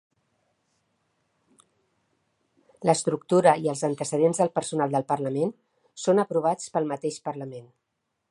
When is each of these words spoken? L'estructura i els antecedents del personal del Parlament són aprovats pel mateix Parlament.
L'estructura 2.89 3.53
i 3.65 3.69
els 3.73 3.83
antecedents 3.89 4.41
del 4.43 4.51
personal 4.57 4.95
del 4.97 5.07
Parlament 5.13 5.55
són 6.07 6.23
aprovats 6.25 6.73
pel 6.79 6.93
mateix 6.95 7.21
Parlament. 7.29 7.69